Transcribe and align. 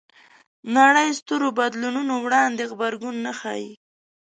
نړۍ 0.77 1.09
سترو 1.19 1.47
بدلونونو 1.59 2.13
وړاندې 2.25 2.63
غبرګون 2.71 3.15
نه 3.25 3.31
ښيي 3.39 3.69